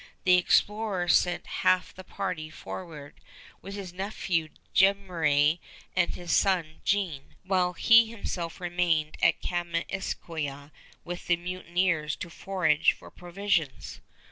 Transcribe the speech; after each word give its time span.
The 0.23 0.35
explorer 0.39 1.07
sent 1.07 1.45
half 1.61 1.93
the 1.93 2.03
party 2.03 2.49
forward 2.49 3.21
with 3.61 3.75
his 3.75 3.93
nephew 3.93 4.49
Jemmeraie 4.73 5.59
and 5.95 6.15
his 6.15 6.31
son 6.31 6.81
Jean, 6.83 7.35
while 7.43 7.73
he 7.73 8.07
himself 8.07 8.59
remained 8.59 9.15
at 9.21 9.43
Kaministiquia 9.43 10.71
with 11.05 11.27
the 11.27 11.35
mutineers 11.35 12.15
to 12.15 12.31
forage 12.31 12.93
for 12.93 13.11
provisions. 13.11 14.01